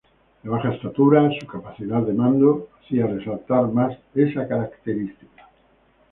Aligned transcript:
De 0.41 0.49
baja 0.49 0.73
estatura, 0.73 1.29
su 1.39 1.45
capacidad 1.45 2.01
de 2.01 2.11
mando 2.13 2.69
hacía 2.79 3.05
resaltar 3.05 3.67
más 3.71 3.95
esa 4.15 4.47
característica. 4.47 5.27